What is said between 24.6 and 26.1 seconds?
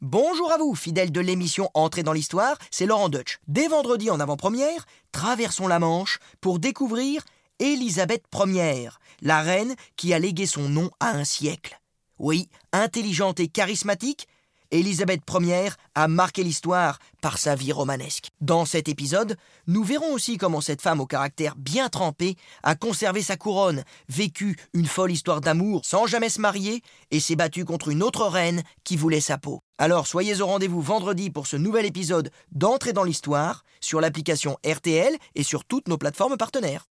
une folle histoire d'amour sans